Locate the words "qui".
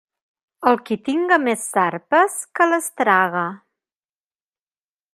0.89-0.97